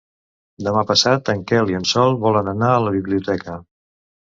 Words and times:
Demà 0.67 0.81
passat 0.91 1.31
en 1.35 1.43
Quel 1.51 1.69
i 1.75 1.79
en 1.81 1.87
Sol 1.91 2.19
volen 2.25 2.51
anar 2.55 2.73
a 2.79 2.83
la 2.89 2.97
biblioteca. 2.99 3.63